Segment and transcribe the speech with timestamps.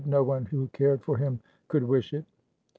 [0.07, 2.25] No one who cared for him could wish it."